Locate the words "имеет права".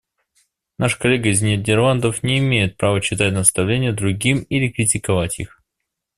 2.39-3.01